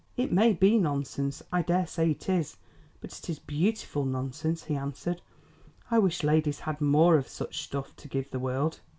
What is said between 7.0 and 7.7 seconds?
of such